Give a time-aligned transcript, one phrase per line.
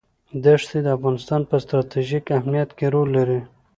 [0.43, 3.41] دښتې د افغانستان په ستراتیژیک اهمیت کې رول لري.